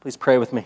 [0.00, 0.64] Please pray with me.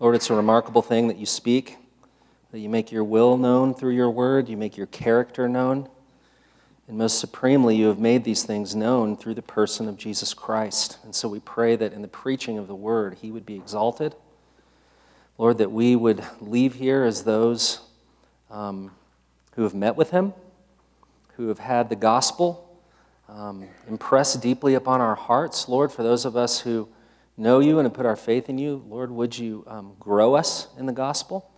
[0.00, 1.76] Lord, it's a remarkable thing that you speak,
[2.50, 5.88] that you make your will known through your word, you make your character known.
[6.88, 10.98] And most supremely, you have made these things known through the person of Jesus Christ.
[11.04, 14.16] And so we pray that in the preaching of the word, he would be exalted.
[15.38, 17.78] Lord, that we would leave here as those
[18.50, 18.90] um,
[19.54, 20.32] who have met with him,
[21.36, 22.63] who have had the gospel
[23.28, 25.68] um, impress deeply upon our hearts.
[25.68, 26.88] Lord, for those of us who
[27.36, 30.68] know you and have put our faith in you, Lord, would you um, grow us
[30.78, 31.50] in the gospel?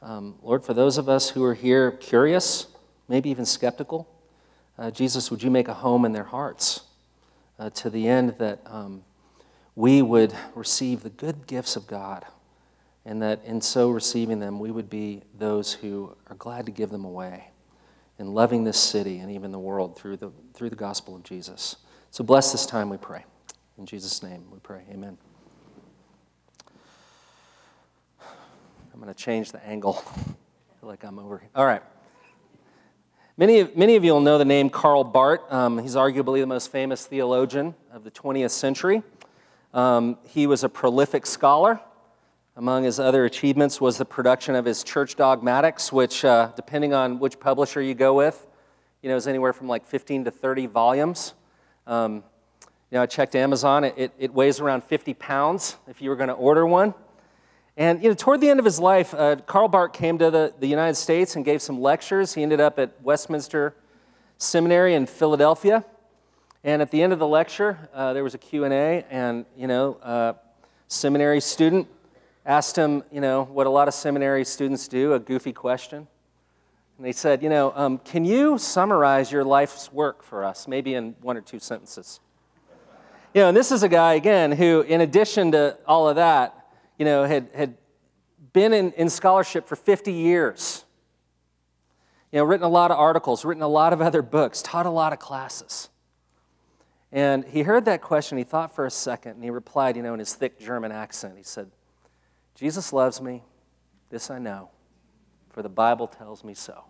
[0.00, 2.68] Um, Lord, for those of us who are here curious,
[3.08, 4.08] maybe even skeptical,
[4.78, 6.82] uh, Jesus, would you make a home in their hearts
[7.58, 9.02] uh, to the end that um,
[9.74, 12.24] we would receive the good gifts of God,
[13.04, 16.90] and that in so receiving them, we would be those who are glad to give
[16.90, 17.48] them away
[18.18, 21.76] in loving this city and even the world through the, through the gospel of Jesus.
[22.10, 23.24] So bless this time, we pray.
[23.78, 24.82] In Jesus' name, we pray.
[24.90, 25.16] Amen.
[28.92, 30.02] I'm going to change the angle.
[30.80, 31.50] Like I'm over here.
[31.56, 31.82] All right.
[33.36, 35.40] Many of, many of you will know the name Karl Barth.
[35.52, 39.02] Um, he's arguably the most famous theologian of the 20th century.
[39.74, 41.80] Um, he was a prolific scholar.
[42.58, 47.20] Among his other achievements was the production of his Church Dogmatics, which, uh, depending on
[47.20, 48.48] which publisher you go with,
[49.00, 51.34] you know, is anywhere from like 15 to 30 volumes.
[51.86, 52.14] Um,
[52.90, 53.84] you know, I checked Amazon.
[53.84, 56.94] It, it, it, weighs around 50 pounds if you were going to order one.
[57.76, 60.52] And, you know, toward the end of his life, uh, Karl Barth came to the,
[60.58, 62.34] the United States and gave some lectures.
[62.34, 63.76] He ended up at Westminster
[64.36, 65.84] Seminary in Philadelphia.
[66.64, 69.94] And at the end of the lecture, uh, there was a Q&A, and, you know,
[70.02, 70.32] uh,
[70.88, 71.86] seminary student
[72.48, 76.08] asked him, you know, what a lot of seminary students do, a goofy question.
[76.96, 80.94] And they said, you know, um, can you summarize your life's work for us, maybe
[80.94, 82.20] in one or two sentences?
[83.34, 86.66] You know, and this is a guy, again, who, in addition to all of that,
[86.98, 87.76] you know, had, had
[88.54, 90.86] been in, in scholarship for 50 years.
[92.32, 94.90] You know, written a lot of articles, written a lot of other books, taught a
[94.90, 95.90] lot of classes.
[97.12, 100.14] And he heard that question, he thought for a second, and he replied, you know,
[100.14, 101.70] in his thick German accent, he said,
[102.58, 103.44] Jesus loves me,
[104.10, 104.70] this I know,
[105.50, 106.82] for the Bible tells me so.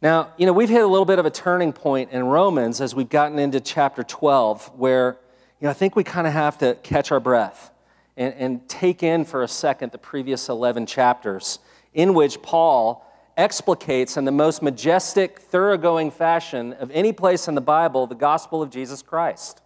[0.00, 2.94] Now, you know, we've hit a little bit of a turning point in Romans as
[2.94, 5.18] we've gotten into chapter 12, where,
[5.60, 7.72] you know, I think we kind of have to catch our breath
[8.16, 11.58] and, and take in for a second the previous 11 chapters,
[11.92, 13.04] in which Paul
[13.36, 18.62] explicates in the most majestic, thoroughgoing fashion of any place in the Bible the gospel
[18.62, 19.62] of Jesus Christ.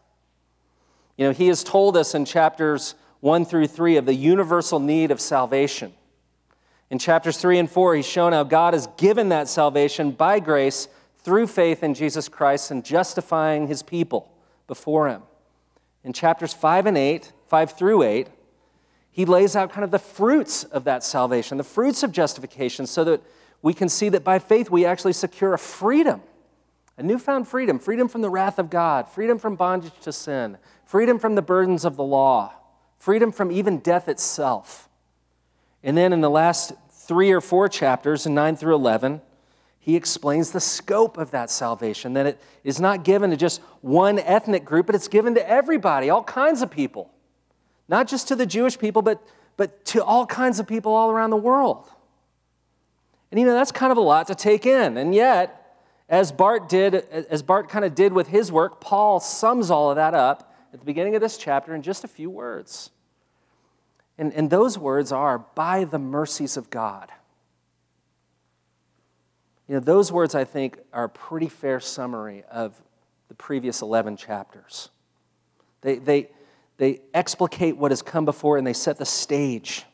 [1.18, 5.12] You know, he has told us in chapters 1 through 3 of the universal need
[5.12, 5.92] of salvation.
[6.90, 10.88] In chapters 3 and 4, he's shown how God has given that salvation by grace
[11.18, 14.28] through faith in Jesus Christ and justifying his people
[14.66, 15.22] before him.
[16.02, 18.26] In chapters 5 and 8, 5 through 8,
[19.12, 23.04] he lays out kind of the fruits of that salvation, the fruits of justification, so
[23.04, 23.22] that
[23.62, 26.22] we can see that by faith we actually secure a freedom,
[26.98, 31.20] a newfound freedom freedom from the wrath of God, freedom from bondage to sin, freedom
[31.20, 32.54] from the burdens of the law
[33.02, 34.88] freedom from even death itself.
[35.82, 39.20] And then in the last three or four chapters, in 9 through 11,
[39.80, 44.20] he explains the scope of that salvation, that it is not given to just one
[44.20, 47.10] ethnic group, but it's given to everybody, all kinds of people.
[47.88, 49.20] Not just to the Jewish people, but,
[49.56, 51.88] but to all kinds of people all around the world.
[53.32, 54.96] And you know, that's kind of a lot to take in.
[54.96, 55.76] And yet,
[56.08, 59.96] as Barth did, as Barth kind of did with his work, Paul sums all of
[59.96, 62.90] that up at the beginning of this chapter in just a few words.
[64.18, 67.10] And, and those words are, by the mercies of God.
[69.68, 72.80] You know, those words, I think, are a pretty fair summary of
[73.28, 74.90] the previous 11 chapters.
[75.80, 76.30] They, they,
[76.76, 79.84] they explicate what has come before and they set the stage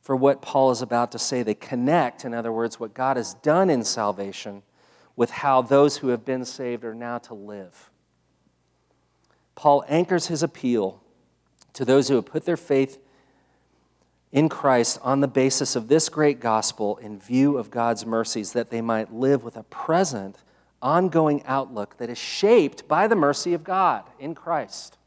[0.00, 1.42] for what Paul is about to say.
[1.42, 4.62] They connect, in other words, what God has done in salvation
[5.16, 7.90] with how those who have been saved are now to live.
[9.56, 11.02] Paul anchors his appeal
[11.72, 12.98] to those who have put their faith
[14.30, 18.70] in Christ on the basis of this great gospel in view of God's mercies, that
[18.70, 20.36] they might live with a present,
[20.82, 24.98] ongoing outlook that is shaped by the mercy of God in Christ.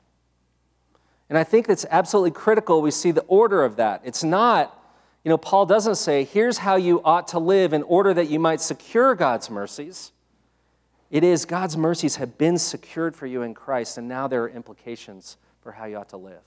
[1.29, 2.81] And I think that's absolutely critical.
[2.81, 4.01] We see the order of that.
[4.03, 4.75] It's not,
[5.23, 8.39] you know, Paul doesn't say, here's how you ought to live in order that you
[8.39, 10.11] might secure God's mercies.
[11.09, 14.49] It is God's mercies have been secured for you in Christ, and now there are
[14.49, 16.43] implications for how you ought to live.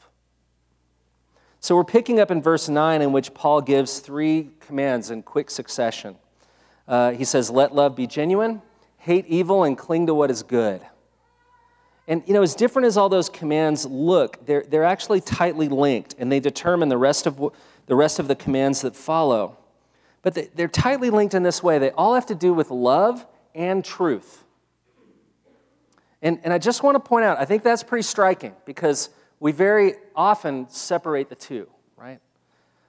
[1.59, 5.51] So we're picking up in verse 9, in which Paul gives three commands in quick
[5.51, 6.17] succession.
[6.87, 8.63] Uh, he says, Let love be genuine,
[8.99, 10.81] hate evil, and cling to what is good.
[12.09, 16.17] And you know, as different as all those commands look, they're, they're actually tightly linked
[16.19, 17.53] and they determine the rest of,
[17.87, 19.57] the rest of the commands that follow.
[20.23, 21.79] But they, they're tightly linked in this way.
[21.79, 23.25] They all have to do with love
[23.55, 24.42] and truth.
[26.23, 29.11] And, and I just want to point out, I think that's pretty striking because
[29.41, 32.21] we very often separate the two, right?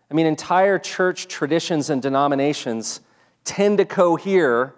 [0.09, 3.01] I mean, entire church traditions and denominations
[3.43, 4.75] tend to cohere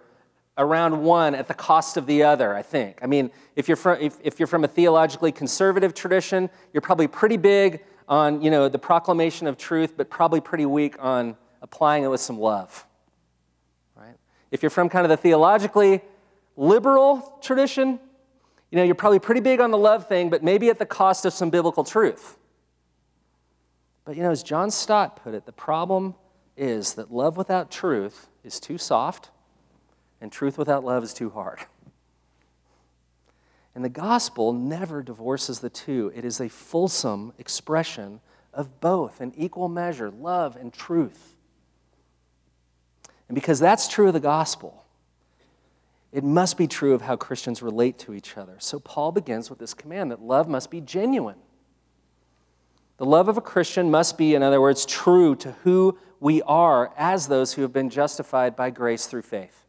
[0.57, 2.99] around one at the cost of the other, I think.
[3.01, 7.07] I mean, if you're from, if, if you're from a theologically conservative tradition, you're probably
[7.07, 12.05] pretty big on, you know, the proclamation of truth, but probably pretty weak on applying
[12.05, 12.85] it with some love.
[13.97, 14.15] Right?
[14.51, 16.01] If you're from kind of the theologically
[16.55, 17.99] liberal tradition,
[18.75, 21.25] you know, you're probably pretty big on the love thing, but maybe at the cost
[21.25, 22.37] of some biblical truth.
[24.03, 26.13] But you know, as John Stott put it, the problem
[26.57, 29.29] is that love without truth is too soft,
[30.19, 31.59] and truth without love is too hard.
[33.75, 36.11] And the gospel never divorces the two.
[36.13, 38.19] It is a fulsome expression
[38.53, 41.37] of both in equal measure, love and truth.
[43.29, 44.84] And because that's true of the gospel,
[46.11, 48.55] it must be true of how Christians relate to each other.
[48.59, 51.35] So Paul begins with this command that love must be genuine.
[52.97, 56.93] The love of a Christian must be, in other words, true to who we are
[56.97, 59.65] as those who have been justified by grace through faith.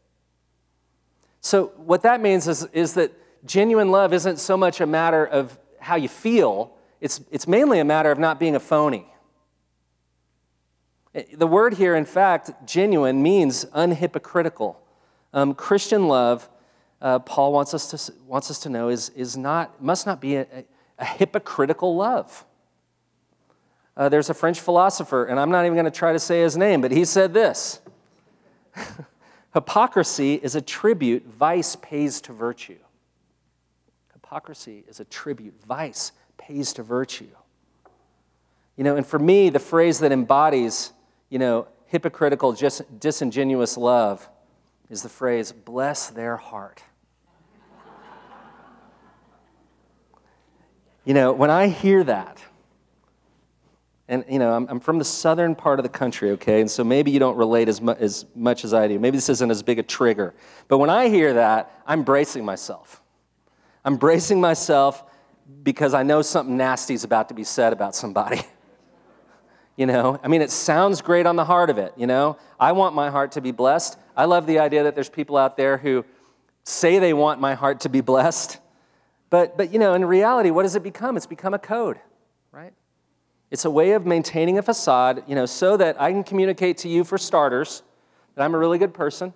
[1.41, 3.11] So, what that means is, is that
[3.45, 7.85] genuine love isn't so much a matter of how you feel, it's, it's mainly a
[7.85, 9.05] matter of not being a phony.
[11.33, 14.75] The word here, in fact, genuine, means unhypocritical.
[15.33, 16.49] Um, Christian love,
[17.01, 20.37] uh, Paul wants us to, wants us to know, is, is not, must not be
[20.37, 20.47] a,
[20.97, 22.45] a hypocritical love.
[23.95, 26.55] Uh, there's a French philosopher, and I'm not even going to try to say his
[26.55, 27.81] name, but he said this
[29.53, 32.77] Hypocrisy is a tribute vice pays to virtue.
[34.13, 37.29] Hypocrisy is a tribute vice pays to virtue.
[38.75, 40.93] You know, and for me, the phrase that embodies,
[41.29, 44.29] you know, hypocritical, just disingenuous love
[44.89, 46.81] is the phrase, bless their heart.
[51.05, 52.43] you know, when I hear that,
[54.09, 56.83] and you know, I'm, I'm, from the southern part of the country, okay, and so
[56.83, 58.99] maybe you don't relate as, mu- as much as I do.
[58.99, 60.33] Maybe this isn't as big a trigger.
[60.67, 63.01] But when I hear that, I'm bracing myself.
[63.83, 65.03] I'm bracing myself
[65.63, 68.41] because I know something nasty is about to be said about somebody.
[69.77, 72.37] you know, I mean, it sounds great on the heart of it, you know.
[72.59, 73.97] I want my heart to be blessed.
[74.17, 76.03] I love the idea that there's people out there who
[76.63, 78.57] say they want my heart to be blessed.
[79.29, 81.15] But, but you know, in reality, what does it become?
[81.15, 81.99] It's become a code,
[82.51, 82.73] right?
[83.51, 86.89] It's a way of maintaining a facade, you know, so that I can communicate to
[86.89, 87.83] you, for starters,
[88.35, 89.33] that I'm a really good person.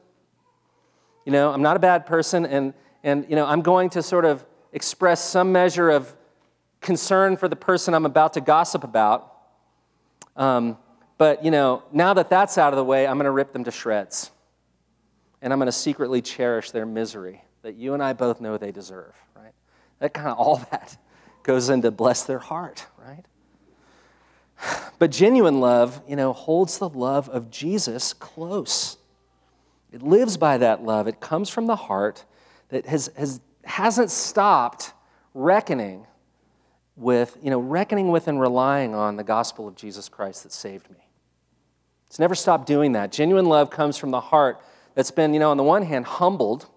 [1.25, 2.73] You know, I'm not a bad person, and,
[3.03, 4.43] and you know, I'm going to sort of
[4.73, 6.13] express some measure of
[6.81, 9.31] concern for the person I'm about to gossip about.
[10.35, 10.77] Um,
[11.17, 13.63] but, you know, now that that's out of the way, I'm going to rip them
[13.65, 14.31] to shreds.
[15.41, 18.71] And I'm going to secretly cherish their misery that you and I both know they
[18.71, 19.53] deserve, right?
[19.99, 20.97] That kind of all that
[21.43, 23.25] goes into bless their heart, right?
[24.99, 28.97] But genuine love, you know, holds the love of Jesus close.
[29.91, 31.07] It lives by that love.
[31.07, 32.23] It comes from the heart
[32.69, 34.93] that has, has, hasn't stopped
[35.33, 36.05] reckoning
[36.95, 40.89] with, you know, reckoning with and relying on the gospel of Jesus Christ that saved
[40.91, 41.07] me.
[42.05, 43.11] It's never stopped doing that.
[43.11, 44.61] Genuine love comes from the heart
[44.95, 46.67] that's been, you know, on the one hand, humbled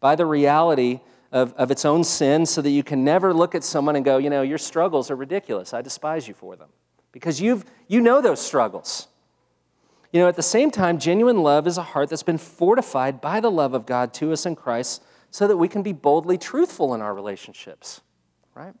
[0.00, 1.00] by the reality
[1.32, 4.18] of, of its own sin so that you can never look at someone and go,
[4.18, 5.72] you know, your struggles are ridiculous.
[5.72, 6.70] I despise you for them
[7.12, 9.08] because you've, you know those struggles.
[10.12, 13.38] You know, at the same time, genuine love is a heart that's been fortified by
[13.38, 16.94] the love of God to us in Christ so that we can be boldly truthful
[16.94, 18.00] in our relationships,
[18.54, 18.74] right?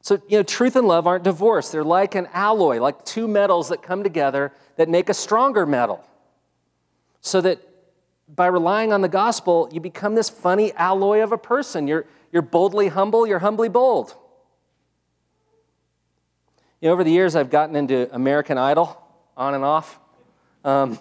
[0.00, 1.72] So, you know, truth and love aren't divorced.
[1.72, 6.04] They're like an alloy, like two metals that come together that make a stronger metal.
[7.20, 7.60] So that
[8.34, 11.86] by relying on the gospel, you become this funny alloy of a person.
[11.86, 14.16] You're, you're boldly humble, you're humbly bold.
[16.80, 18.98] You know, over the years, I've gotten into American Idol
[19.36, 20.00] on and off.
[20.64, 20.98] Um,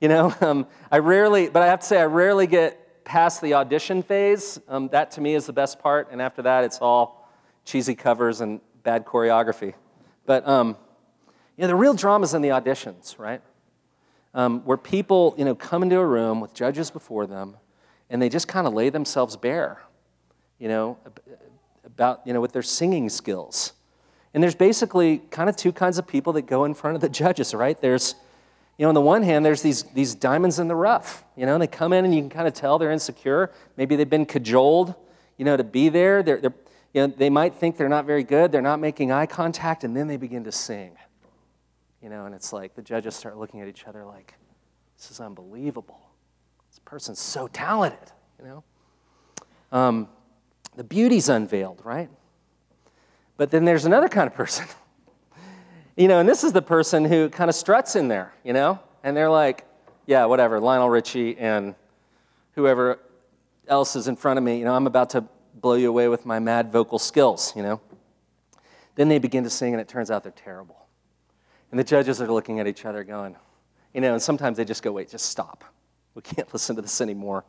[0.00, 3.54] you know, um, I rarely, but I have to say, I rarely get past the
[3.54, 4.58] audition phase.
[4.68, 7.30] Um, that to me is the best part, and after that, it's all
[7.64, 9.74] cheesy covers and bad choreography.
[10.26, 10.76] But um,
[11.56, 13.40] you know, the real drama is in the auditions, right?
[14.34, 17.56] Um, where people, you know, come into a room with judges before them,
[18.10, 19.82] and they just kind of lay themselves bare,
[20.58, 20.98] you know,
[21.84, 23.74] about you know with their singing skills
[24.34, 27.08] and there's basically kind of two kinds of people that go in front of the
[27.08, 27.80] judges, right?
[27.80, 28.16] There's,
[28.76, 31.24] you know, on the one hand, there's these, these diamonds in the rough.
[31.36, 33.52] You know, they come in and you can kind of tell they're insecure.
[33.76, 34.96] Maybe they've been cajoled,
[35.38, 36.24] you know, to be there.
[36.24, 36.54] They're, they're,
[36.92, 39.96] you know, they might think they're not very good, they're not making eye contact, and
[39.96, 40.96] then they begin to sing.
[42.04, 44.34] You know, and it's like the judges start looking at each other like,
[44.98, 46.02] this is unbelievable.
[46.70, 48.64] This person's so talented, you know?
[49.72, 50.08] Um,
[50.76, 52.10] the beauty's unveiled, right?
[53.38, 54.66] But then there's another kind of person.
[55.96, 58.78] you know, and this is the person who kind of struts in there, you know?
[59.02, 59.64] And they're like,
[60.04, 61.74] yeah, whatever, Lionel Richie and
[62.52, 62.98] whoever
[63.66, 66.26] else is in front of me, you know, I'm about to blow you away with
[66.26, 67.80] my mad vocal skills, you know?
[68.94, 70.83] Then they begin to sing, and it turns out they're terrible.
[71.74, 73.34] And the judges are looking at each other going,
[73.92, 75.64] you know, and sometimes they just go, wait, just stop.
[76.14, 77.44] We can't listen to this anymore.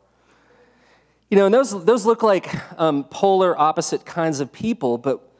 [1.30, 5.32] You know, and those, those look like um, polar opposite kinds of people, but,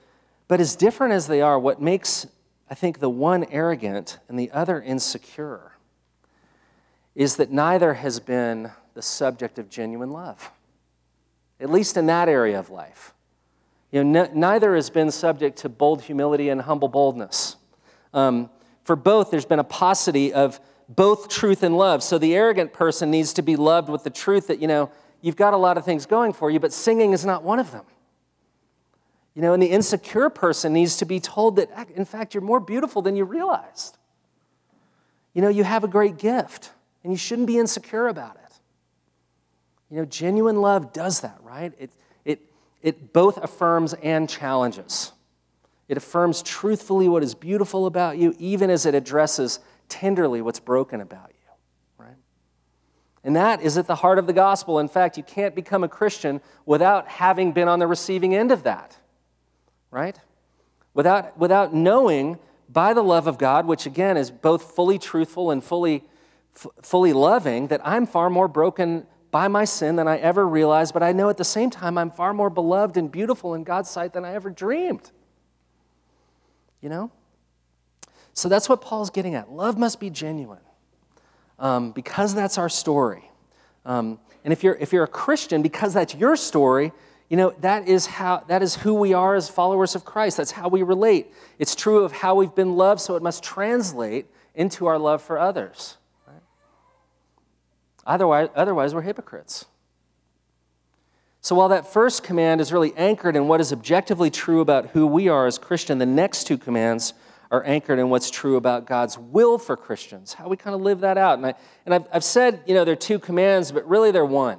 [0.46, 2.28] but as different as they are, what makes,
[2.70, 5.72] I think, the one arrogant and the other insecure
[7.16, 10.52] is that neither has been the subject of genuine love,
[11.58, 13.14] at least in that area of life.
[13.90, 17.56] You know, n- neither has been subject to bold humility and humble boldness.
[18.14, 18.48] Um,
[18.86, 22.04] for both, there's been a paucity of both truth and love.
[22.04, 25.34] So the arrogant person needs to be loved with the truth that, you know, you've
[25.34, 27.84] got a lot of things going for you, but singing is not one of them.
[29.34, 32.60] You know, and the insecure person needs to be told that, in fact, you're more
[32.60, 33.98] beautiful than you realized.
[35.34, 36.70] You know, you have a great gift,
[37.02, 38.54] and you shouldn't be insecure about it.
[39.90, 41.72] You know, genuine love does that, right?
[41.78, 41.90] It,
[42.24, 42.40] it,
[42.82, 45.12] it both affirms and challenges.
[45.88, 51.00] It affirms truthfully what is beautiful about you, even as it addresses tenderly what's broken
[51.00, 52.16] about you, right?
[53.22, 54.80] And that is at the heart of the gospel.
[54.80, 58.64] In fact, you can't become a Christian without having been on the receiving end of
[58.64, 58.96] that,
[59.90, 60.18] right?
[60.92, 62.38] Without, without knowing
[62.68, 66.02] by the love of God, which again is both fully truthful and fully,
[66.56, 70.94] f- fully loving, that I'm far more broken by my sin than I ever realized,
[70.94, 73.90] but I know at the same time I'm far more beloved and beautiful in God's
[73.90, 75.12] sight than I ever dreamed.
[76.80, 77.10] You know?
[78.32, 79.50] So that's what Paul's getting at.
[79.50, 80.60] Love must be genuine
[81.58, 83.30] um, because that's our story.
[83.84, 86.92] Um, and if you're, if you're a Christian, because that's your story,
[87.28, 90.36] you know, that is, how, that is who we are as followers of Christ.
[90.36, 91.32] That's how we relate.
[91.58, 95.38] It's true of how we've been loved, so it must translate into our love for
[95.38, 95.96] others.
[96.26, 96.42] Right?
[98.06, 99.66] Otherwise, otherwise, we're hypocrites.
[101.46, 105.06] So while that first command is really anchored in what is objectively true about who
[105.06, 107.14] we are as Christian, the next two commands
[107.52, 111.02] are anchored in what's true about God's will for Christians, how we kind of live
[111.02, 111.38] that out.
[111.38, 114.58] And, I, and I've, I've said, you know, they're two commands, but really they're one.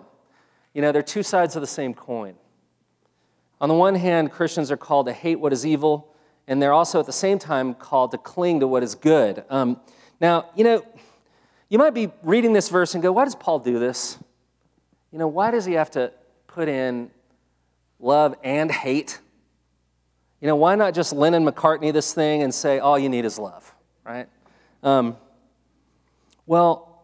[0.73, 2.35] You know, they're two sides of the same coin.
[3.59, 6.15] On the one hand, Christians are called to hate what is evil,
[6.47, 9.43] and they're also at the same time called to cling to what is good.
[9.49, 9.81] Um,
[10.21, 10.85] now, you know,
[11.67, 14.17] you might be reading this verse and go, why does Paul do this?
[15.11, 16.13] You know, why does he have to
[16.47, 17.11] put in
[17.99, 19.19] love and hate?
[20.41, 23.39] You know, why not just Lennon McCartney this thing and say, all you need is
[23.39, 23.73] love,
[24.03, 24.27] right?
[24.83, 25.17] Um,
[26.45, 27.01] well,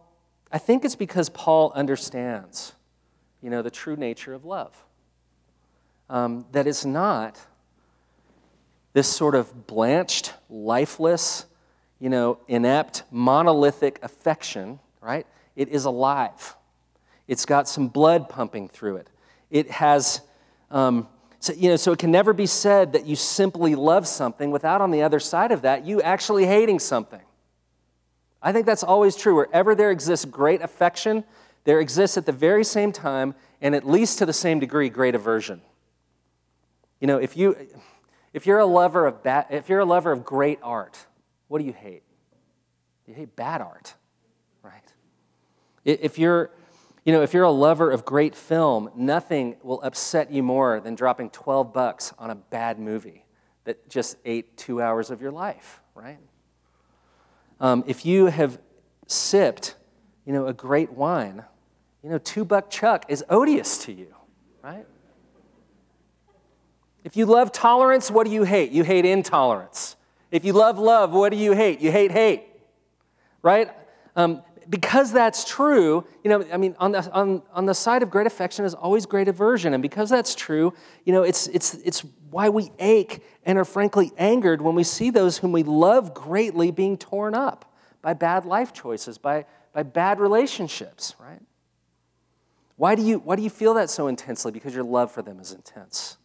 [0.51, 2.73] I think it's because Paul understands,
[3.41, 4.75] you know, the true nature of love.
[6.09, 7.39] Um, that it's not
[8.93, 11.45] this sort of blanched, lifeless,
[11.99, 15.25] you know, inept, monolithic affection, right?
[15.55, 16.55] It is alive.
[17.27, 19.09] It's got some blood pumping through it.
[19.53, 20.19] It has
[20.69, 21.07] um,
[21.43, 24.79] so, you know, so it can never be said that you simply love something without
[24.79, 27.19] on the other side of that, you actually hating something.
[28.41, 29.35] I think that's always true.
[29.35, 31.25] Wherever there exists great affection,
[31.65, 35.15] there exists at the very same time, and at least to the same degree, great
[35.15, 35.61] aversion.
[37.01, 37.57] You know, if, you,
[38.31, 40.97] if, you're a lover of ba- if you're a lover of great art,
[41.49, 42.03] what do you hate?
[43.05, 43.95] You hate bad art,
[44.61, 44.93] right?
[45.83, 46.51] If you're
[47.05, 50.95] you know, if you're a lover of great film, nothing will upset you more than
[50.95, 53.25] dropping 12 bucks on a bad movie
[53.65, 56.19] that just ate two hours of your life, right?
[57.59, 58.59] Um, if you have
[59.07, 59.75] sipped,
[60.25, 61.43] you know, a great wine,
[62.03, 64.13] you know, two buck chuck is odious to you,
[64.61, 64.85] right?
[67.03, 68.71] If you love tolerance, what do you hate?
[68.71, 69.97] You hate intolerance.
[70.31, 71.81] If you love love, what do you hate?
[71.81, 72.43] You hate hate,
[73.41, 73.69] right?
[74.15, 78.09] Um, because that's true, you know, I mean, on the, on, on the side of
[78.09, 79.73] great affection is always great aversion.
[79.73, 80.73] And because that's true,
[81.05, 85.09] you know, it's, it's, it's why we ache and are frankly angered when we see
[85.09, 90.19] those whom we love greatly being torn up by bad life choices, by, by bad
[90.19, 91.41] relationships, right?
[92.75, 94.51] Why do, you, why do you feel that so intensely?
[94.51, 96.17] Because your love for them is intense.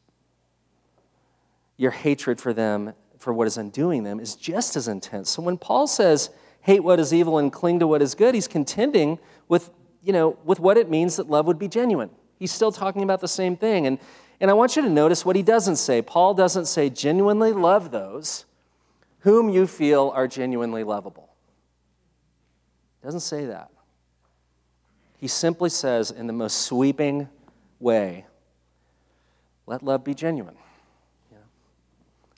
[1.77, 5.29] Your hatred for them, for what is undoing them, is just as intense.
[5.31, 6.31] So when Paul says,
[6.69, 9.71] hate what is evil and cling to what is good, he's contending with,
[10.03, 12.11] you know, with what it means that love would be genuine.
[12.39, 13.87] He's still talking about the same thing.
[13.87, 13.99] And,
[14.41, 16.03] And I want you to notice what he doesn't say.
[16.03, 18.45] Paul doesn't say, genuinely love those
[19.21, 21.29] whom you feel are genuinely lovable.
[23.01, 23.71] He doesn't say that.
[25.17, 27.29] He simply says, in the most sweeping
[27.81, 28.27] way,
[29.67, 30.57] let love be genuine.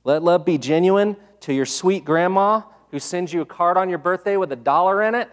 [0.02, 3.98] Let love be genuine to your sweet grandma who sends you a card on your
[3.98, 5.30] birthday with a dollar in it.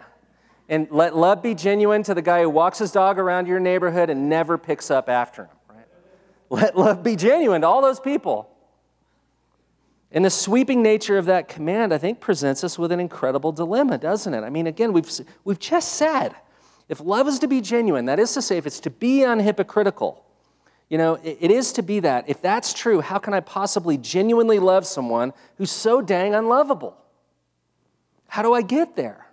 [0.68, 4.10] And let love be genuine to the guy who walks his dog around your neighborhood
[4.10, 5.56] and never picks up after him.
[5.68, 5.86] Right?
[6.50, 8.50] Let love be genuine to all those people.
[10.10, 13.98] And the sweeping nature of that command, I think, presents us with an incredible dilemma,
[13.98, 14.42] doesn't it?
[14.42, 15.10] I mean, again, we've,
[15.44, 16.34] we've just said
[16.88, 20.20] if love is to be genuine, that is to say, if it's to be unhypocritical,
[20.88, 22.28] you know, it, it is to be that.
[22.28, 26.96] If that's true, how can I possibly genuinely love someone who's so dang unlovable?
[28.28, 29.26] How do I get there?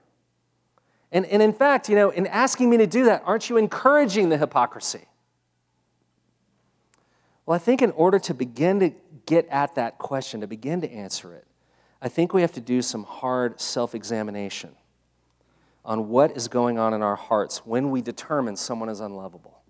[1.11, 4.29] And, and in fact, you know, in asking me to do that, aren't you encouraging
[4.29, 5.05] the hypocrisy?
[7.45, 8.91] Well, I think in order to begin to
[9.25, 11.45] get at that question, to begin to answer it,
[12.01, 14.71] I think we have to do some hard self examination
[15.83, 19.61] on what is going on in our hearts when we determine someone is unlovable.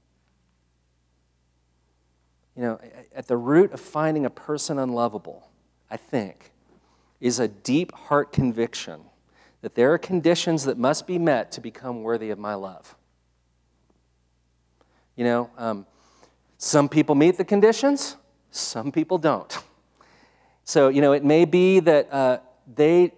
[2.55, 2.79] You know,
[3.13, 5.49] at the root of finding a person unlovable,
[5.91, 6.53] I think,
[7.19, 9.01] is a deep heart conviction
[9.65, 12.95] that there are conditions that must be met to become worthy of my love.
[15.15, 15.87] You know, um,
[16.59, 18.15] some people meet the conditions,
[18.51, 19.57] some people don't.
[20.65, 22.37] So, you know, it may be that uh,
[22.75, 23.11] they,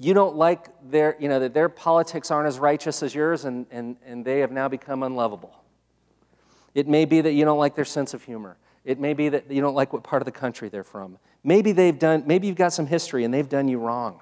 [0.00, 3.66] you don't like their, you know, that their politics aren't as righteous as yours and,
[3.70, 5.54] and, and they have now become unlovable.
[6.74, 8.56] It may be that you don't like their sense of humor.
[8.84, 11.18] It may be that you don't like what part of the country they're from.
[11.44, 14.18] Maybe they've done, maybe you've got some history and they've done you wrong.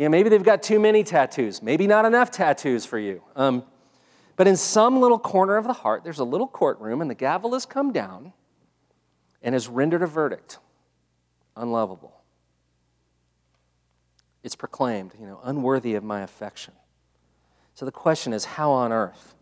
[0.00, 3.22] You know, maybe they've got too many tattoos, maybe not enough tattoos for you.
[3.36, 3.64] Um,
[4.34, 7.52] but in some little corner of the heart, there's a little courtroom, and the gavel
[7.52, 8.32] has come down
[9.42, 10.58] and has rendered a verdict
[11.54, 12.14] unlovable.
[14.42, 16.72] It's proclaimed, you know, unworthy of my affection.
[17.74, 19.34] So the question is, how on earth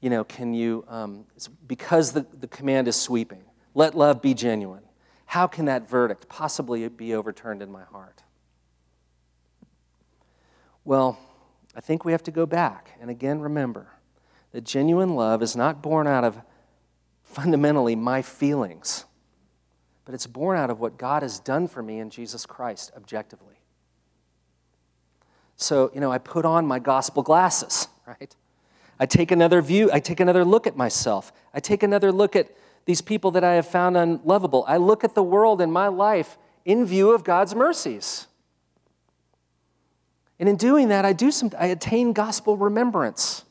[0.00, 1.26] you know, can you, um,
[1.68, 4.82] because the, the command is sweeping, let love be genuine,
[5.26, 8.24] how can that verdict possibly be overturned in my heart?
[10.84, 11.18] Well,
[11.76, 13.88] I think we have to go back and again remember
[14.52, 16.40] that genuine love is not born out of
[17.22, 19.04] fundamentally my feelings,
[20.04, 23.60] but it's born out of what God has done for me in Jesus Christ objectively.
[25.56, 28.34] So, you know, I put on my gospel glasses, right?
[28.98, 31.32] I take another view, I take another look at myself.
[31.54, 32.48] I take another look at
[32.86, 34.64] these people that I have found unlovable.
[34.66, 38.26] I look at the world and my life in view of God's mercies.
[40.40, 43.44] And in doing that, I do some I attain gospel remembrance.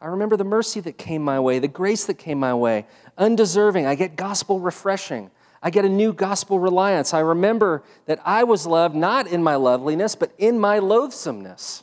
[0.00, 2.86] I remember the mercy that came my way, the grace that came my way.
[3.16, 5.30] Undeserving, I get gospel refreshing.
[5.62, 7.14] I get a new gospel reliance.
[7.14, 11.82] I remember that I was loved not in my loveliness, but in my loathsomeness.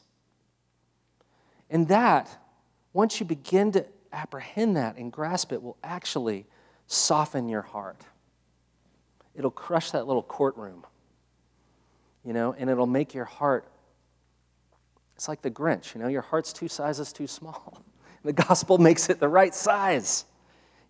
[1.72, 2.30] And that
[2.94, 6.46] once you begin to apprehend that and grasp it, will actually
[6.86, 8.02] soften your heart.
[9.34, 10.86] It'll crush that little courtroom,
[12.24, 13.66] you know, and it'll make your heart.
[15.22, 17.84] It's like the Grinch, you know, your heart's two sizes too small.
[18.24, 20.26] The gospel makes it the right size.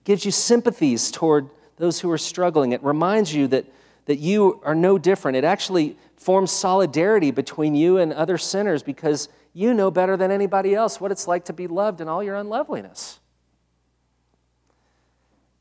[0.01, 2.71] It gives you sympathies toward those who are struggling.
[2.73, 3.65] It reminds you that,
[4.05, 5.37] that you are no different.
[5.37, 10.75] It actually forms solidarity between you and other sinners because you know better than anybody
[10.75, 13.19] else what it's like to be loved in all your unloveliness.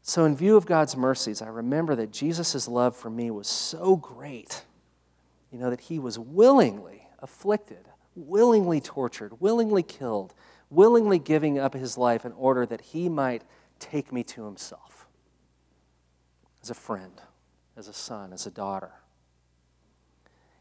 [0.03, 3.95] So, in view of God's mercies, I remember that Jesus' love for me was so
[3.95, 4.65] great,
[5.53, 7.90] you know, that he was willingly afflicted,
[8.21, 10.35] willingly tortured, willingly killed,
[10.71, 13.43] willingly giving up his life in order that he might
[13.79, 15.07] take me to himself
[16.63, 17.21] as a friend,
[17.77, 18.93] as a son, as a daughter.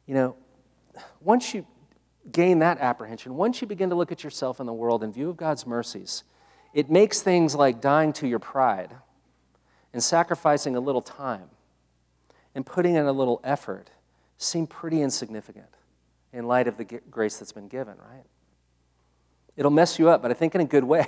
[0.05, 0.35] You know,
[1.21, 1.65] once you
[2.31, 5.29] gain that apprehension, once you begin to look at yourself in the world in view
[5.29, 6.23] of God's mercies,
[6.73, 8.95] it makes things like dying to your pride
[9.93, 11.49] and sacrificing a little time
[12.55, 13.89] and putting in a little effort
[14.37, 15.78] seem pretty insignificant
[16.33, 18.25] in light of the grace that's been given, right?
[19.55, 21.07] It'll mess you up, but I think in a good way.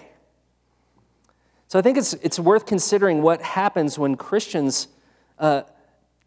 [1.68, 4.90] So I think it's, it's worth considering what happens when Christians
[5.40, 5.62] uh,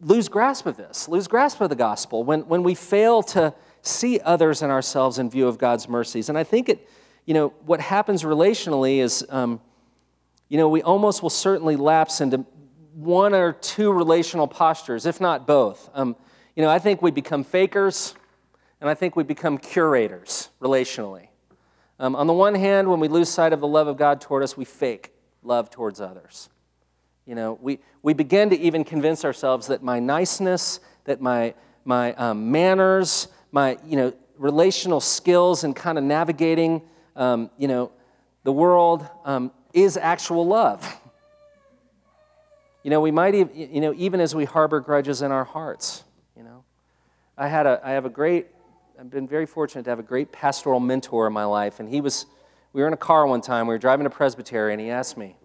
[0.01, 3.53] lose grasp of this, lose grasp of the gospel, when, when we fail to
[3.83, 6.29] see others and ourselves in view of God's mercies.
[6.29, 6.89] And I think it,
[7.25, 9.61] you know, what happens relationally is, um,
[10.49, 12.45] you know, we almost will certainly lapse into
[12.93, 15.89] one or two relational postures, if not both.
[15.93, 16.15] Um,
[16.55, 18.15] you know, I think we become fakers,
[18.81, 21.27] and I think we become curators relationally.
[21.99, 24.43] Um, on the one hand, when we lose sight of the love of God toward
[24.43, 26.49] us, we fake love towards others.
[27.25, 31.53] You know, we, we begin to even convince ourselves that my niceness, that my,
[31.85, 36.81] my um, manners, my, you know, relational skills and kind of navigating,
[37.15, 37.91] um, you know,
[38.43, 40.85] the world um, is actual love.
[42.83, 46.03] You know, we might, even, you know, even as we harbor grudges in our hearts,
[46.37, 46.63] you know.
[47.37, 48.47] I, had a, I have a great,
[49.05, 52.01] I've been very fortunate to have a great pastoral mentor in my life, and he
[52.01, 52.25] was,
[52.73, 55.15] we were in a car one time, we were driving to Presbytery, and he asked
[55.15, 55.35] me, you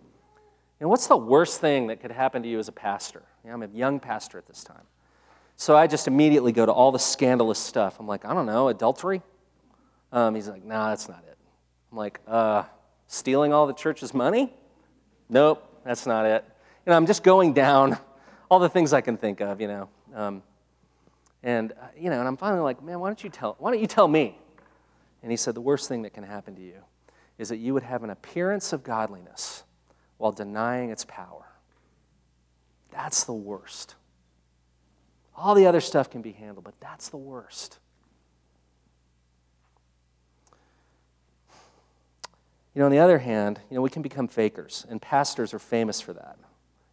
[0.80, 3.22] know, what's the worst thing that could happen to you as a pastor?
[3.44, 4.84] You know, I'm a young pastor at this time.
[5.56, 8.00] So I just immediately go to all the scandalous stuff.
[8.00, 9.20] I'm like, I don't know, adultery?
[10.10, 11.36] Um, he's like, nah, that's not it.
[11.92, 12.62] I'm like, uh,
[13.08, 14.54] stealing all the church's money?
[15.28, 16.46] Nope, that's not it.
[16.86, 17.98] You know, I'm just going down
[18.50, 19.88] all the things I can think of, you know.
[20.14, 20.42] Um,
[21.42, 23.80] and, uh, you know, and I'm finally like, man, why don't you tell, why don't
[23.80, 24.38] you tell me?
[25.22, 26.82] And he said, the worst thing that can happen to you
[27.38, 29.64] is that you would have an appearance of godliness
[30.18, 31.46] while denying its power.
[32.90, 33.94] That's the worst.
[35.36, 37.78] All the other stuff can be handled, but that's the worst.
[42.74, 45.58] You know, on the other hand, you know, we can become fakers, and pastors are
[45.58, 46.38] famous for that.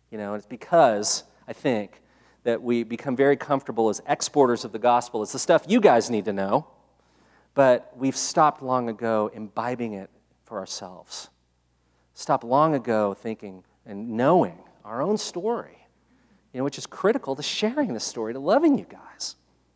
[0.09, 2.01] You know, and it's because, I think,
[2.47, 5.21] that we become very comfortable as exporters of the gospel.
[5.21, 6.65] It's the stuff you guys need to know,
[7.55, 10.09] but we've stopped long ago imbibing it
[10.45, 11.27] for ourselves.
[12.13, 15.89] Stopped long ago thinking and knowing our own story,
[16.53, 19.35] you know, which is critical to sharing the story, to loving you guys,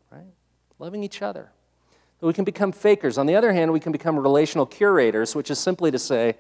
[0.09, 0.31] right?
[0.79, 1.51] Loving each other.
[2.21, 3.17] We can become fakers.
[3.17, 6.37] On the other hand, we can become relational curators, which is simply to say,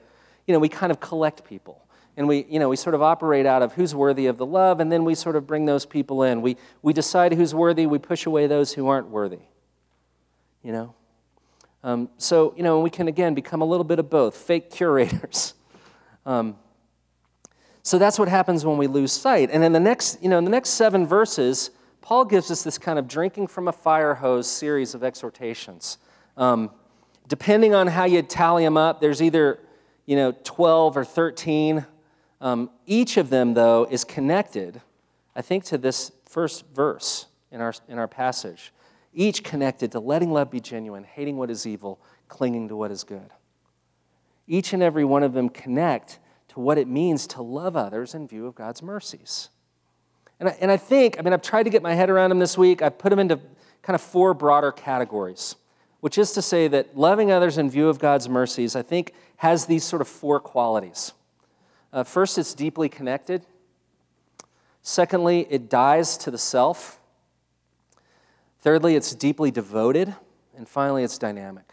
[0.47, 1.85] you know, we kind of collect people.
[2.17, 4.79] And we, you know, we sort of operate out of who's worthy of the love,
[4.79, 6.41] and then we sort of bring those people in.
[6.41, 9.39] We, we decide who's worthy, we push away those who aren't worthy.
[10.61, 10.95] You know?
[11.83, 15.53] Um, so, you know, we can again become a little bit of both fake curators.
[16.23, 16.55] Um,
[17.83, 19.49] so that's what happens when we lose sight.
[19.51, 21.71] And in the next, you know, in the next seven verses,
[22.01, 25.97] Paul gives us this kind of drinking from a fire hose series of exhortations.
[26.37, 26.69] Um,
[27.27, 29.59] depending on how you tally them up, there's either
[30.05, 31.85] you know 12 or 13.
[32.41, 34.81] Um, each of them, though, is connected,
[35.35, 38.73] I think, to this first verse in our, in our passage.
[39.13, 43.03] Each connected to letting love be genuine, hating what is evil, clinging to what is
[43.03, 43.29] good.
[44.47, 48.27] Each and every one of them connect to what it means to love others in
[48.27, 49.49] view of God's mercies.
[50.39, 52.39] And I, and I think, I mean, I've tried to get my head around them
[52.39, 52.81] this week.
[52.81, 53.39] I've put them into
[53.83, 55.55] kind of four broader categories,
[55.99, 59.67] which is to say that loving others in view of God's mercies, I think, has
[59.67, 61.13] these sort of four qualities.
[61.93, 63.45] Uh, first, it's deeply connected.
[64.81, 66.99] Secondly, it dies to the self.
[68.61, 70.15] Thirdly, it's deeply devoted.
[70.55, 71.65] And finally, it's dynamic.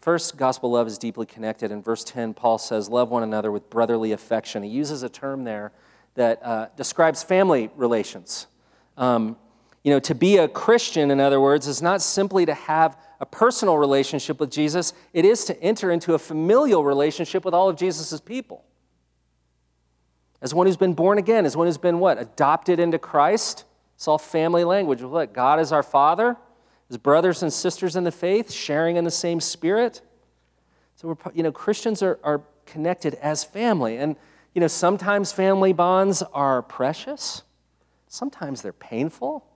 [0.00, 1.70] First, gospel love is deeply connected.
[1.70, 4.62] In verse 10, Paul says, Love one another with brotherly affection.
[4.62, 5.72] He uses a term there
[6.14, 8.46] that uh, describes family relations.
[8.96, 9.36] Um,
[9.84, 13.26] you know, to be a Christian, in other words, is not simply to have a
[13.26, 17.76] personal relationship with Jesus, it is to enter into a familial relationship with all of
[17.76, 18.64] Jesus' people.
[20.42, 22.18] As one who's been born again, as one who's been what?
[22.18, 23.64] Adopted into Christ.
[23.94, 25.00] It's all family language.
[25.00, 25.32] What?
[25.32, 26.36] God is our Father,
[26.90, 30.02] as brothers and sisters in the faith, sharing in the same spirit.
[30.96, 33.96] So, we're, you know, Christians are, are connected as family.
[33.98, 34.16] And
[34.54, 37.42] you know, sometimes family bonds are precious,
[38.08, 39.46] sometimes they're painful,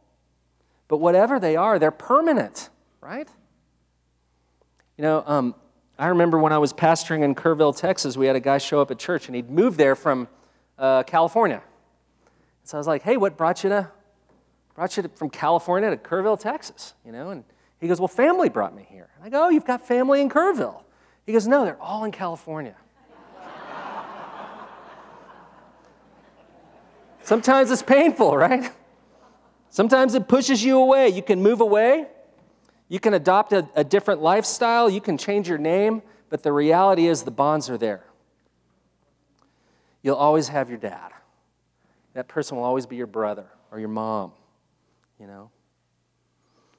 [0.89, 3.29] but whatever they are, they're permanent, right?
[4.97, 5.55] You know, um,
[5.99, 8.91] I remember when I was pastoring in Kerrville, Texas, we had a guy show up
[8.91, 10.29] at church, and he'd moved there from
[10.79, 11.63] uh, California.
[12.65, 13.91] So I was like, "Hey, what brought you to
[14.75, 17.45] brought you to, from California to Kerrville, Texas?" You know, and
[17.81, 20.29] he goes, "Well, family brought me here." And I go, "Oh, you've got family in
[20.29, 20.83] Kerrville?"
[21.25, 22.77] He goes, "No, they're all in California."
[27.23, 28.71] Sometimes it's painful, right?
[29.69, 31.09] Sometimes it pushes you away.
[31.09, 32.07] You can move away,
[32.89, 37.07] you can adopt a, a, different lifestyle, you can change your name, but the reality
[37.07, 38.05] is the bonds are there.
[40.03, 41.11] You'll always have your dad.
[42.15, 44.33] That person will always be your brother or your mom,
[45.19, 45.51] you know?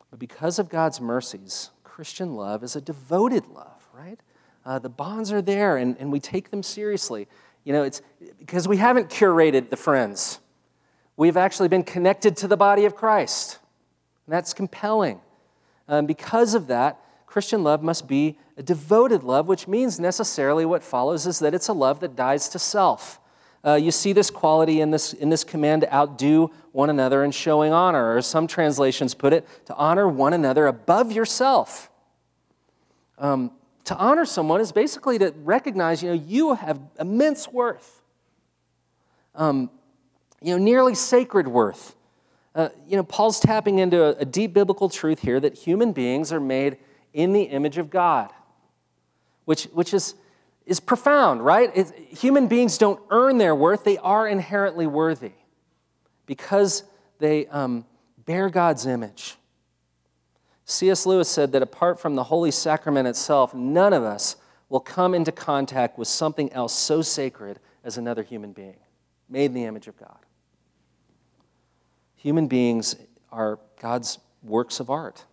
[0.09, 4.19] But because of God's mercies, Christian love is a devoted love, right?
[4.65, 7.27] Uh, the bonds are there and, and we take them seriously.
[7.65, 8.01] You know, it's
[8.39, 10.39] because we haven't curated the friends.
[11.17, 13.59] We've actually been connected to the body of Christ.
[14.25, 15.19] And that's compelling.
[15.87, 20.83] Um, because of that, Christian love must be a devoted love, which means necessarily what
[20.83, 23.19] follows is that it's a love that dies to self.
[23.65, 27.31] Uh, you see this quality in this, in this command to outdo one another in
[27.31, 31.89] showing honor, or some translations put it, to honor one another above yourself.
[33.17, 33.51] Um,
[33.83, 38.01] to honor someone is basically to recognize, you know, you have immense worth.
[39.37, 39.69] um,
[40.41, 41.95] you know, nearly sacred worth.
[42.57, 46.33] Uh, you know, Paul's tapping into a, a deep biblical truth here that human beings
[46.33, 46.77] are made
[47.13, 48.33] in the image of God,
[49.45, 50.15] which, which is,
[50.65, 51.69] is profound, right?
[51.75, 55.33] It, human beings don't earn their worth, they are inherently worthy
[56.25, 56.83] because
[57.19, 57.85] they um,
[58.25, 59.35] bear God's image.
[60.65, 61.05] C.S.
[61.05, 64.35] Lewis said that apart from the Holy Sacrament itself, none of us
[64.67, 68.79] will come into contact with something else so sacred as another human being,
[69.29, 70.17] made in the image of God.
[72.27, 72.97] Human beings
[73.31, 75.23] are God's works of art.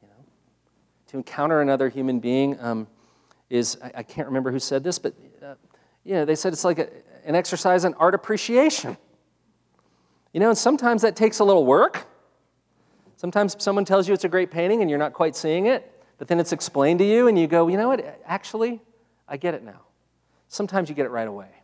[0.00, 0.24] You know?
[1.08, 2.86] To encounter another human being um,
[3.50, 5.56] is, I, I, can't remember who said this, but uh,
[6.06, 6.88] know, they said it's like a,
[7.26, 8.96] an exercise in art appreciation.
[10.32, 12.06] You know, and sometimes that takes a little work.
[13.16, 16.28] Sometimes someone tells you it's a great painting and you're not quite seeing it, but
[16.28, 18.80] then it's explained to you and you go, you know what, actually,
[19.28, 19.82] I get it now.
[20.48, 21.57] Sometimes you get it right away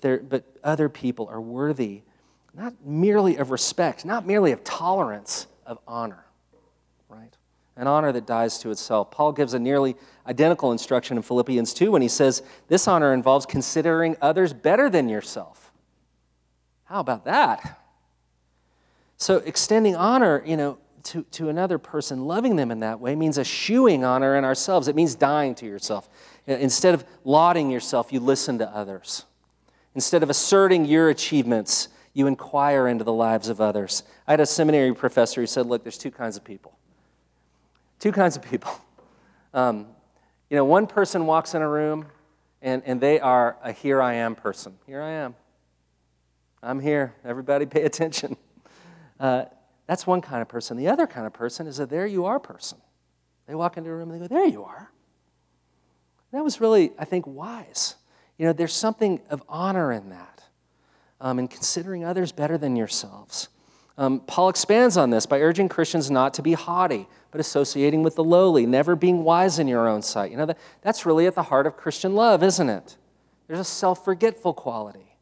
[0.00, 2.02] but, but other people are worthy
[2.54, 6.24] not merely of respect, not merely of tolerance, of honor,
[7.08, 7.36] right?
[7.76, 9.10] An honor that dies to itself.
[9.10, 13.44] Paul gives a nearly identical instruction in Philippians 2 when he says this honor involves
[13.44, 15.72] considering others better than yourself.
[16.84, 17.80] How about that?
[19.16, 23.36] So, extending honor, you know, to, to another person, loving them in that way means
[23.38, 24.86] eschewing honor in ourselves.
[24.86, 26.08] It means dying to yourself.
[26.46, 29.24] Instead of lauding yourself, you listen to others.
[29.94, 34.02] Instead of asserting your achievements, you inquire into the lives of others.
[34.26, 36.78] I had a seminary professor who said, Look, there's two kinds of people.
[37.98, 38.72] Two kinds of people.
[39.52, 39.86] Um,
[40.50, 42.06] you know, one person walks in a room
[42.60, 44.74] and, and they are a here I am person.
[44.84, 45.36] Here I am.
[46.60, 47.14] I'm here.
[47.24, 48.36] Everybody pay attention.
[49.20, 49.44] Uh,
[49.86, 50.76] that's one kind of person.
[50.76, 52.78] The other kind of person is a there you are person.
[53.46, 54.90] They walk into a room and they go, There you are.
[56.32, 57.94] That was really, I think, wise.
[58.38, 60.42] You know, there's something of honor in that,
[61.20, 63.48] um, in considering others better than yourselves.
[63.96, 68.16] Um, Paul expands on this by urging Christians not to be haughty, but associating with
[68.16, 70.32] the lowly, never being wise in your own sight.
[70.32, 72.96] You know, that, that's really at the heart of Christian love, isn't it?
[73.46, 75.16] There's a self forgetful quality.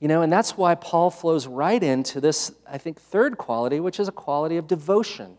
[0.00, 3.98] You know, and that's why Paul flows right into this, I think, third quality, which
[3.98, 5.38] is a quality of devotion.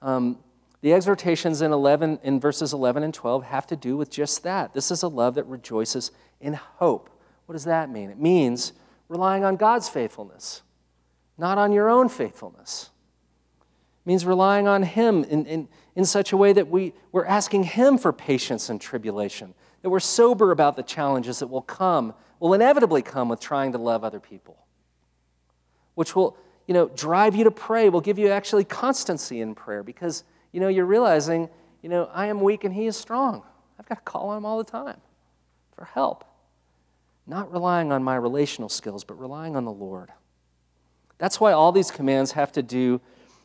[0.00, 0.38] Um,
[0.80, 4.74] the exhortations in 11 in verses 11 and 12 have to do with just that.
[4.74, 7.10] This is a love that rejoices in hope.
[7.46, 8.10] What does that mean?
[8.10, 8.72] It means
[9.08, 10.62] relying on God's faithfulness,
[11.36, 12.90] not on your own faithfulness.
[14.04, 17.64] It means relying on Him in, in, in such a way that we, we're asking
[17.64, 22.54] Him for patience and tribulation, that we're sober about the challenges that will come, will
[22.54, 24.58] inevitably come with trying to love other people,
[25.94, 26.36] which will
[26.68, 30.22] you know, drive you to pray, will give you actually constancy in prayer because
[30.58, 31.48] you know, you're realizing,
[31.82, 33.44] you know, I am weak and he is strong.
[33.78, 34.96] I've got to call on him all the time
[35.76, 36.24] for help.
[37.28, 40.10] Not relying on my relational skills, but relying on the Lord.
[41.18, 43.00] That's why all these commands have to do,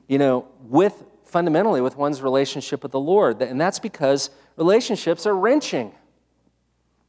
[0.08, 3.40] you know, with fundamentally with one's relationship with the Lord.
[3.44, 5.94] And that's because relationships are wrenching.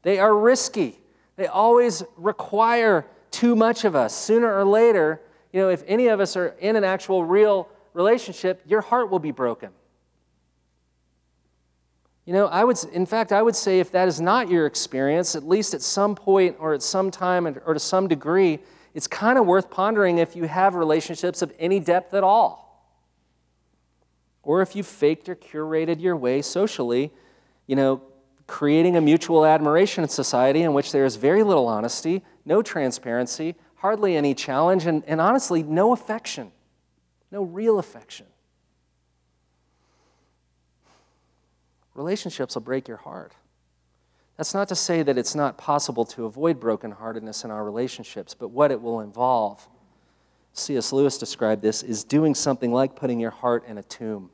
[0.03, 0.99] They are risky.
[1.35, 4.15] They always require too much of us.
[4.15, 5.19] Sooner or later,
[5.51, 9.17] you know, if any of us are in an actual real relationship, your heart will
[9.17, 9.71] be broken.
[12.25, 15.35] You know, I would, in fact, I would say if that is not your experience,
[15.35, 18.59] at least at some point or at some time or to some degree,
[18.95, 22.65] it's kind of worth pondering if you have relationships of any depth at all.
[24.41, 27.11] Or if you faked or curated your way socially,
[27.67, 28.01] you know,
[28.47, 34.15] creating a mutual admiration society in which there is very little honesty, no transparency, hardly
[34.15, 36.51] any challenge, and, and honestly, no affection,
[37.31, 38.25] no real affection.
[41.95, 43.33] Relationships will break your heart.
[44.37, 48.49] That's not to say that it's not possible to avoid brokenheartedness in our relationships, but
[48.49, 49.67] what it will involve,
[50.53, 50.91] C.S.
[50.91, 54.29] Lewis described this, is doing something like putting your heart in a tomb.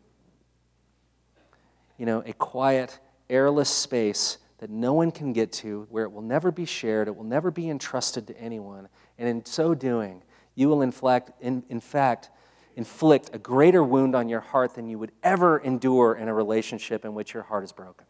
[1.98, 6.22] You know, a quiet, airless space that no one can get to, where it will
[6.24, 8.88] never be shared, it will never be entrusted to anyone.
[9.20, 10.24] And in so doing,
[10.56, 12.30] you will in, in fact,
[12.76, 17.06] inflict a greater wound on your heart than you would ever endure in a relationship
[17.06, 18.06] in which your heart is broken.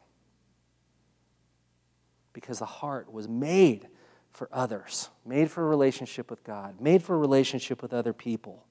[2.34, 3.88] Because the heart was made
[4.32, 8.66] for others, made for a relationship with God, made for a relationship with other people,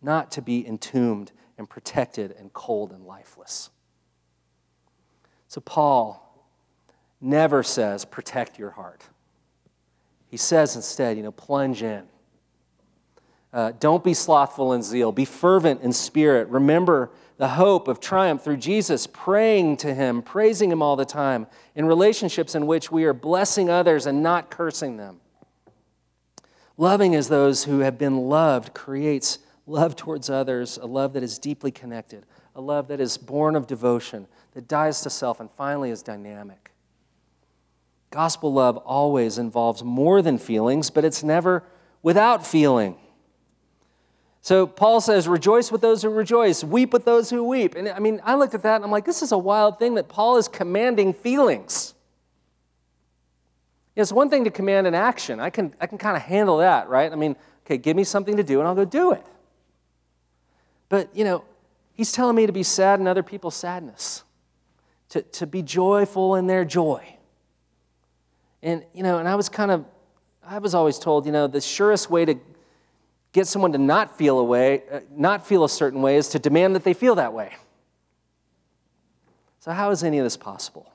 [0.00, 3.70] not to be entombed and protected and cold and lifeless.
[5.48, 6.22] So, Paul
[7.20, 9.02] never says, protect your heart.
[10.28, 12.04] He says instead, you know, plunge in.
[13.56, 15.10] Uh, don't be slothful in zeal.
[15.12, 16.46] Be fervent in spirit.
[16.48, 21.46] Remember the hope of triumph through Jesus, praying to Him, praising Him all the time,
[21.74, 25.20] in relationships in which we are blessing others and not cursing them.
[26.76, 31.38] Loving as those who have been loved creates love towards others, a love that is
[31.38, 35.88] deeply connected, a love that is born of devotion, that dies to self, and finally
[35.88, 36.72] is dynamic.
[38.10, 41.62] Gospel love always involves more than feelings, but it's never
[42.02, 42.98] without feeling.
[44.46, 47.74] So Paul says, Rejoice with those who rejoice, weep with those who weep.
[47.74, 49.96] And I mean, I looked at that and I'm like, this is a wild thing
[49.96, 51.94] that Paul is commanding feelings.
[53.96, 55.40] It's one thing to command an action.
[55.40, 57.10] I can, I can kind of handle that, right?
[57.10, 59.26] I mean, okay, give me something to do and I'll go do it.
[60.88, 61.42] But, you know,
[61.94, 64.22] he's telling me to be sad in other people's sadness,
[65.08, 67.04] to, to be joyful in their joy.
[68.62, 69.84] And, you know, and I was kind of,
[70.46, 72.38] I was always told, you know, the surest way to
[73.36, 76.38] get someone to not feel a way, uh, not feel a certain way, is to
[76.38, 77.54] demand that they feel that way.
[79.60, 80.90] So, how is any of this possible?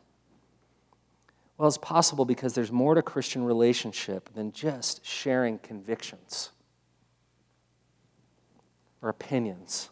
[1.58, 6.50] Well, it's possible because there's more to Christian relationship than just sharing convictions
[9.04, 9.92] or opinions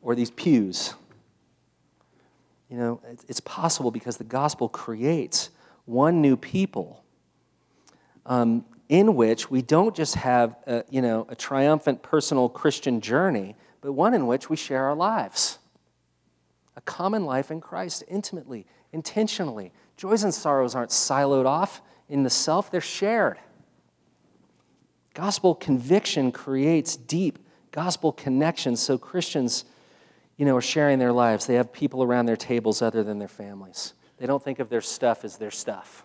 [0.00, 0.94] or these pews.
[2.70, 5.50] You know, it's possible because the gospel creates
[5.84, 7.04] one new people
[8.24, 13.56] um, in which we don't just have a, you know, a triumphant personal Christian journey,
[13.80, 15.58] but one in which we share our lives.
[16.76, 19.72] A common life in Christ, intimately, intentionally.
[19.96, 23.38] Joys and sorrows aren't siloed off in the self, they're shared.
[25.14, 27.38] Gospel conviction creates deep
[27.72, 29.64] gospel connections so Christians
[30.36, 31.46] you know, are sharing their lives.
[31.46, 33.94] They have people around their tables other than their families.
[34.18, 36.04] They don't think of their stuff as their stuff.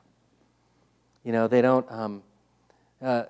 [1.23, 2.23] You know, they don't, um,
[3.01, 3.23] uh,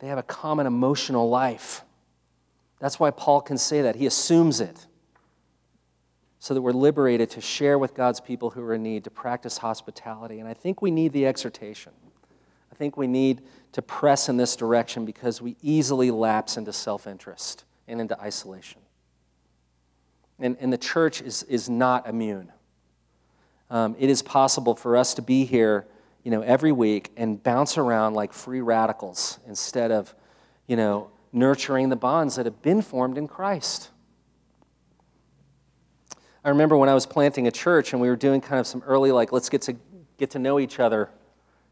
[0.00, 1.82] they have a common emotional life.
[2.78, 3.96] That's why Paul can say that.
[3.96, 4.86] He assumes it.
[6.38, 9.58] So that we're liberated to share with God's people who are in need, to practice
[9.58, 10.38] hospitality.
[10.38, 11.92] And I think we need the exhortation.
[12.70, 17.06] I think we need to press in this direction because we easily lapse into self
[17.06, 18.80] interest and into isolation.
[20.38, 22.52] And, and the church is, is not immune.
[23.70, 25.86] Um, it is possible for us to be here,
[26.26, 30.12] you know, every week and bounce around like free radicals instead of,
[30.66, 33.90] you know, nurturing the bonds that have been formed in Christ.
[36.44, 38.82] I remember when I was planting a church and we were doing kind of some
[38.88, 39.76] early, like, let's get to
[40.18, 41.10] get to know each other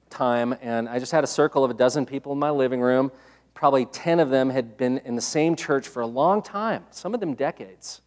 [0.08, 0.54] time.
[0.62, 3.10] And I just had a circle of a dozen people in my living room.
[3.54, 7.12] Probably 10 of them had been in the same church for a long time, some
[7.12, 8.02] of them decades.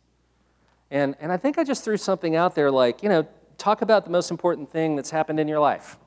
[0.92, 4.06] And, and I think I just threw something out there like, you know, talk about
[4.06, 5.98] the most important thing that's happened in your life.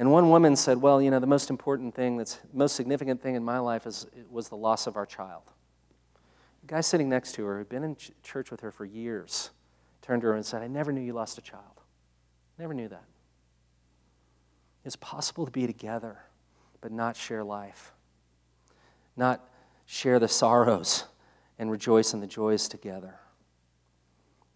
[0.00, 3.34] And one woman said, Well, you know, the most important thing, that's most significant thing
[3.34, 5.42] in my life is, was the loss of our child.
[6.62, 9.50] The guy sitting next to her, who'd been in ch- church with her for years,
[10.00, 11.82] turned to her and said, I never knew you lost a child.
[12.58, 13.04] Never knew that.
[14.86, 16.16] It's possible to be together,
[16.80, 17.92] but not share life,
[19.18, 19.50] not
[19.84, 21.04] share the sorrows
[21.58, 23.16] and rejoice in the joys together.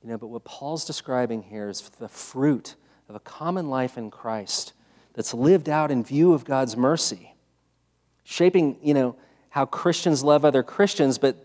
[0.03, 2.77] You know, but what Paul's describing here is the fruit
[3.11, 4.73] of a common life in Christ
[5.15, 7.35] that's lived out in view of God's mercy,
[8.25, 9.17] shaping, you know,
[9.51, 11.37] how Christians love other Christians, but,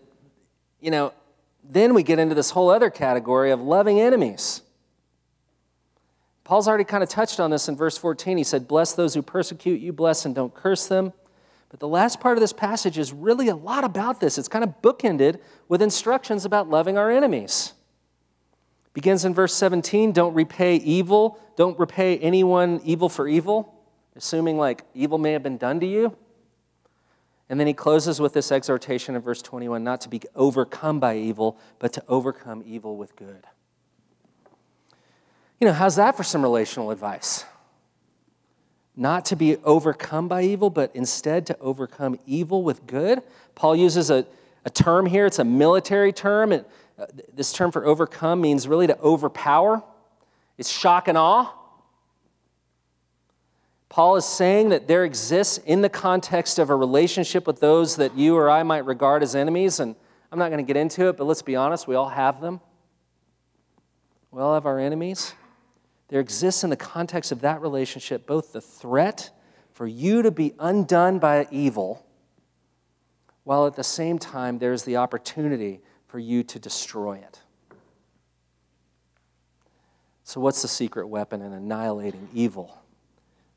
[0.80, 1.12] you know,
[1.62, 4.62] then we get into this whole other category of loving enemies.
[6.42, 8.36] Paul's already kind of touched on this in verse 14.
[8.36, 11.12] He said, Bless those who persecute you, bless and don't curse them.
[11.68, 14.36] But the last part of this passage is really a lot about this.
[14.36, 17.74] It's kind of bookended with instructions about loving our enemies.
[18.92, 23.74] Begins in verse 17 don't repay evil, don't repay anyone evil for evil,
[24.16, 26.16] assuming like evil may have been done to you.
[27.48, 31.16] And then he closes with this exhortation in verse 21 not to be overcome by
[31.16, 33.44] evil, but to overcome evil with good.
[35.60, 37.44] You know, how's that for some relational advice?
[38.96, 43.22] Not to be overcome by evil, but instead to overcome evil with good.
[43.54, 44.26] Paul uses a,
[44.64, 46.52] a term here, it's a military term.
[46.52, 46.64] and
[47.00, 49.82] uh, this term for overcome means really to overpower,
[50.58, 51.50] it's shock and awe.
[53.88, 58.16] Paul is saying that there exists in the context of a relationship with those that
[58.16, 59.96] you or I might regard as enemies, and
[60.30, 62.60] I'm not going to get into it, but let's be honest, we all have them.
[64.30, 65.34] We all have our enemies.
[66.08, 69.30] There exists in the context of that relationship both the threat
[69.72, 72.04] for you to be undone by evil,
[73.44, 75.80] while at the same time there's the opportunity
[76.10, 77.40] for you to destroy it.
[80.24, 82.78] So, what's the secret weapon in annihilating evil?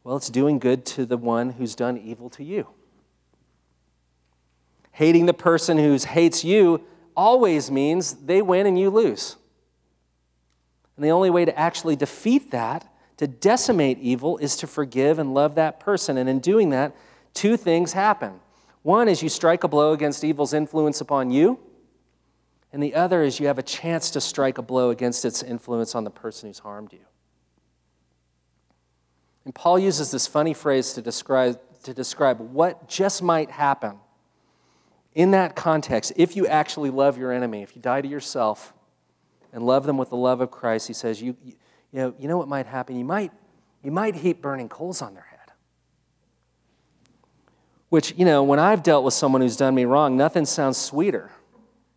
[0.04, 2.68] Well, it's doing good to the one who's done evil to you.
[4.92, 6.84] Hating the person who hates you
[7.16, 9.36] always means they win and you lose.
[10.96, 12.88] And the only way to actually defeat that,
[13.18, 16.18] to decimate evil, is to forgive and love that person.
[16.18, 16.96] And in doing that,
[17.34, 18.40] two things happen.
[18.84, 21.58] One is you strike a blow against evil's influence upon you,
[22.74, 25.94] and the other is you have a chance to strike a blow against its influence
[25.94, 27.06] on the person who's harmed you.
[29.46, 34.00] And Paul uses this funny phrase to describe, to describe what just might happen
[35.14, 38.74] in that context if you actually love your enemy, if you die to yourself
[39.52, 40.88] and love them with the love of Christ.
[40.88, 41.54] He says, you, you,
[41.92, 42.98] you, know, you know what might happen?
[42.98, 43.32] You might,
[43.84, 45.52] you might heap burning coals on their head.
[47.90, 51.30] Which, you know, when I've dealt with someone who's done me wrong, nothing sounds sweeter,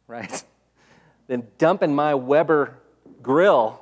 [0.07, 0.45] right?
[1.27, 2.79] than dumping my Weber
[3.23, 3.81] grill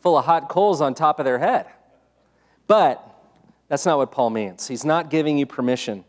[0.00, 1.66] full of hot coals on top of their head.
[2.66, 3.02] But
[3.68, 4.66] that's not what Paul means.
[4.68, 6.04] He's not giving you permission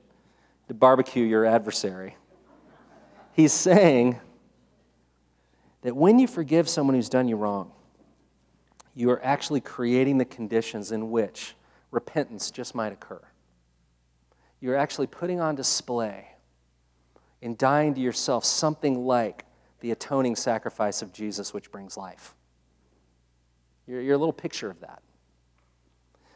[0.67, 2.15] to barbecue your adversary.
[3.33, 4.19] He's saying
[5.81, 7.71] that when you forgive someone who's done you wrong,
[8.93, 11.55] you are actually creating the conditions in which
[11.91, 13.21] repentance just might occur.
[14.61, 16.27] You're actually putting on display
[17.41, 19.45] in dying to yourself something like
[19.79, 22.35] the atoning sacrifice of Jesus, which brings life.
[23.87, 25.01] You're, you're a little picture of that.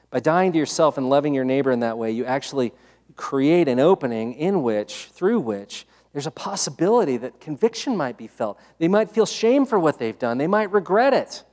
[0.09, 2.73] By dying to yourself and loving your neighbor in that way, you actually
[3.15, 8.59] create an opening in which, through which, there's a possibility that conviction might be felt.
[8.79, 11.43] They might feel shame for what they've done, they might regret it.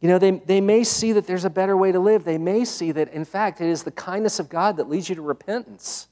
[0.00, 2.22] You know, they, they may see that there's a better way to live.
[2.22, 5.16] They may see that, in fact, it is the kindness of God that leads you
[5.16, 6.06] to repentance.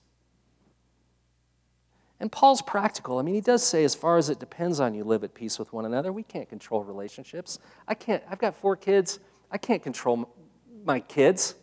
[2.18, 3.18] And Paul's practical.
[3.18, 5.58] I mean, he does say, as far as it depends on you, live at peace
[5.58, 6.12] with one another.
[6.12, 7.58] We can't control relationships.
[7.86, 9.18] I can't, I've got four kids.
[9.50, 10.28] I can't control
[10.84, 11.54] my kids.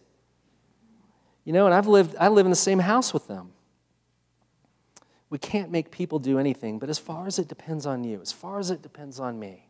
[1.44, 3.52] You know, and I've lived, I live in the same house with them.
[5.30, 8.32] We can't make people do anything, but as far as it depends on you, as
[8.32, 9.68] far as it depends on me,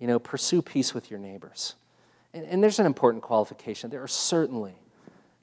[0.00, 1.76] you know, pursue peace with your neighbors.
[2.34, 3.90] And, and there's an important qualification.
[3.90, 4.74] There are certainly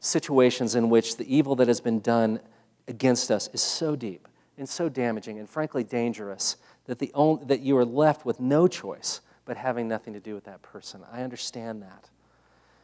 [0.02, 2.42] situations in which the evil that has been done
[2.90, 4.28] against us is so deep
[4.58, 8.68] and so damaging and frankly dangerous that, the only, that you are left with no
[8.68, 11.02] choice but having nothing to do with that person.
[11.12, 12.10] I understand that.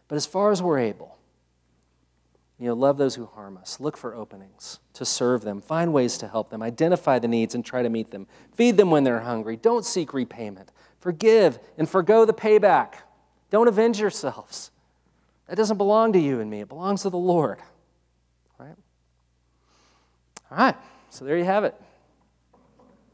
[0.07, 1.17] But as far as we're able,
[2.57, 3.79] you know, love those who harm us.
[3.79, 5.59] Look for openings to serve them.
[5.61, 6.63] Find ways to help them.
[6.63, 8.27] Identify the needs and try to meet them.
[8.53, 9.57] Feed them when they're hungry.
[9.57, 10.71] Don't seek repayment.
[10.99, 12.93] Forgive and forego the payback.
[13.49, 14.71] Don't avenge yourselves.
[15.47, 17.59] That doesn't belong to you and me, it belongs to the Lord.
[20.55, 20.75] All right,
[21.09, 21.75] so there you have it.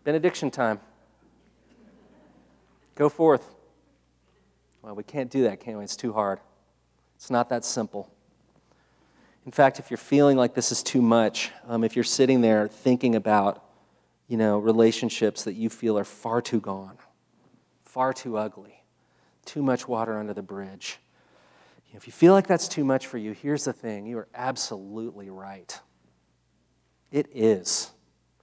[0.04, 0.80] Benediction time.
[2.94, 3.56] Go forth.
[4.84, 5.84] Well, we can't do that, can we?
[5.84, 6.40] It's too hard.
[7.16, 8.08] It's not that simple.
[9.44, 12.68] In fact, if you're feeling like this is too much, um, if you're sitting there
[12.68, 13.66] thinking about,
[14.28, 17.00] you know, relationships that you feel are far too gone,
[17.86, 18.84] far too ugly,
[19.46, 21.00] too much water under the bridge,
[21.96, 25.32] if you feel like that's too much for you, here's the thing you are absolutely
[25.32, 25.80] right.
[27.12, 27.92] It is.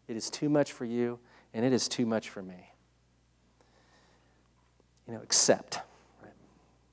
[0.08, 1.18] It is too much for you,
[1.54, 2.72] and it is too much for me.
[5.06, 5.80] You know, accept.
[6.22, 6.32] Right?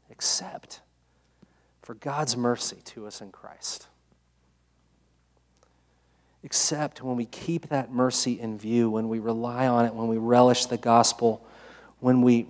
[0.10, 0.82] Accept
[1.82, 3.88] for God's mercy to us in Christ.
[6.44, 10.18] Except when we keep that mercy in view, when we rely on it, when we
[10.18, 11.46] relish the gospel,
[12.00, 12.48] when we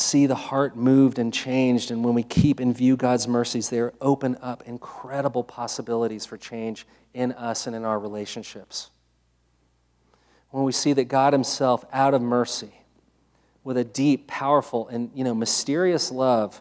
[0.00, 3.82] see the heart moved and changed, and when we keep in view God's mercies, they
[4.00, 8.90] open up incredible possibilities for change in us and in our relationships.
[10.50, 12.72] When we see that God Himself, out of mercy,
[13.62, 16.60] with a deep, powerful, and you know, mysterious love,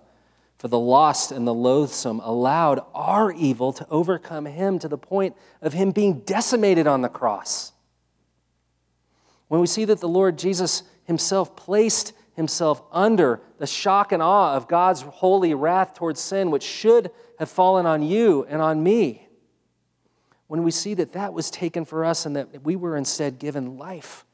[0.60, 5.36] for the lost and the loathsome, allowed our evil to overcome him to the point
[5.62, 7.72] of him being decimated on the cross.
[9.48, 14.56] When we see that the Lord Jesus himself placed himself under the shock and awe
[14.56, 19.28] of God's holy wrath towards sin, which should have fallen on you and on me,
[20.48, 23.78] when we see that that was taken for us and that we were instead given
[23.78, 24.26] life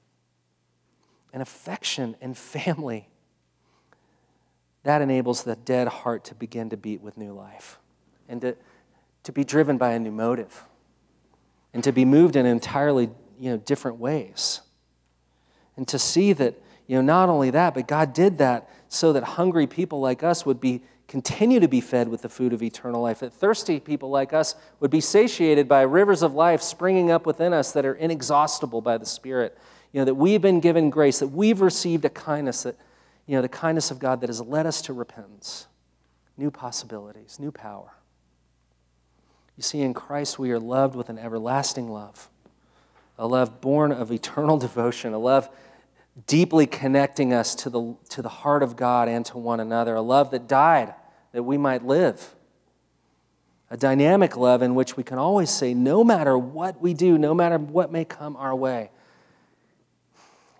[1.34, 3.10] and affection and family
[4.84, 7.80] that enables the dead heart to begin to beat with new life
[8.30, 8.56] and to,
[9.24, 10.64] to be driven by a new motive
[11.74, 14.62] and to be moved in entirely you know, different ways.
[15.76, 19.24] And to see that, you know, not only that, but God did that so that
[19.24, 23.02] hungry people like us would be continue to be fed with the food of eternal
[23.02, 27.28] life, that thirsty people like us would be satiated by rivers of life springing up
[27.28, 29.56] within us that are inexhaustible by the Spirit.
[29.94, 32.76] You know, that we've been given grace, that we've received a kindness that
[33.28, 35.68] you know, the kindness of God that has led us to repentance,
[36.38, 37.94] new possibilities, new power.
[39.58, 42.30] You see, in Christ we are loved with an everlasting love,
[43.18, 45.50] a love born of eternal devotion, a love
[46.28, 50.02] deeply connecting us to the, to the heart of God and to one another, a
[50.02, 50.94] love that died
[51.34, 52.34] that we might live.
[53.70, 57.34] A dynamic love in which we can always say, no matter what we do, no
[57.34, 58.92] matter what may come our way,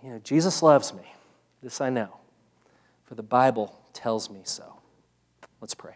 [0.04, 1.14] you know, Jesus loves me.
[1.64, 2.18] This I know,
[3.06, 4.80] for the Bible tells me so.
[5.62, 5.96] Let's pray.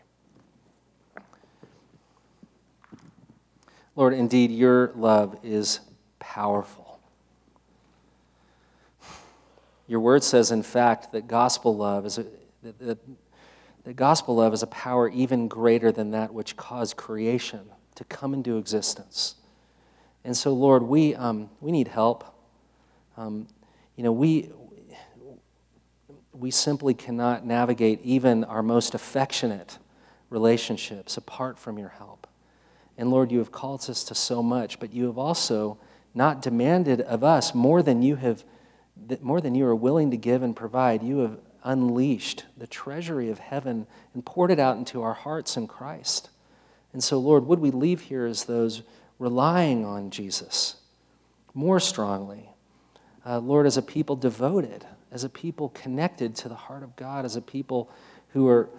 [3.96, 5.82] Lord, indeed, your love is
[6.20, 6.89] powerful.
[9.90, 12.26] Your word says, in fact, that gospel love is a,
[12.62, 13.00] that,
[13.84, 17.62] that, gospel love is a power even greater than that which caused creation
[17.96, 19.34] to come into existence.
[20.24, 22.24] And so, Lord, we, um, we need help.
[23.18, 23.48] Um,
[23.96, 24.52] you know, we,
[26.34, 29.80] we simply cannot navigate even our most affectionate
[30.30, 32.28] relationships apart from your help.
[32.96, 35.80] And Lord, you have called us to so much, but you have also
[36.14, 38.44] not demanded of us more than you have
[39.22, 41.04] more than you are willing to give and provide.
[41.04, 45.68] You have unleashed the treasury of heaven and poured it out into our hearts in
[45.68, 46.30] Christ.
[46.94, 48.84] And so, Lord, would we leave here as those
[49.20, 50.76] relying on Jesus
[51.54, 52.50] more strongly?
[53.26, 57.26] Uh, Lord, as a people devoted, as a people connected to the heart of God,
[57.26, 57.92] as a people
[58.30, 58.70] who are,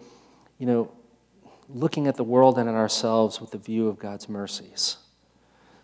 [0.58, 0.90] you know,
[1.68, 4.96] looking at the world and at ourselves with the view of God's mercies.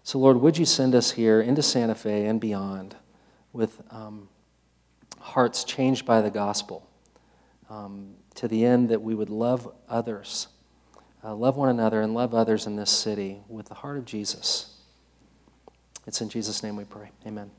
[0.03, 2.97] So, Lord, would you send us here into Santa Fe and beyond
[3.57, 4.29] with um,
[5.19, 6.87] hearts changed by the gospel
[7.71, 10.49] um, to the end that we would love others,
[11.25, 14.77] uh, love one another, and love others in this city with the heart of Jesus.
[16.07, 17.11] It's in Jesus' name we pray.
[17.27, 17.51] Amen.